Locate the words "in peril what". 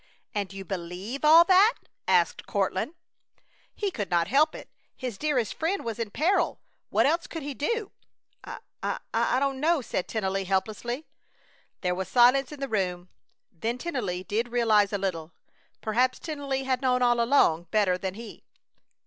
5.99-7.05